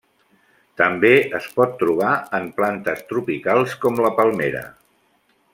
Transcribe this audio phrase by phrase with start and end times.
[0.81, 4.67] També es pot trobar en plantes tropicals com la palmera.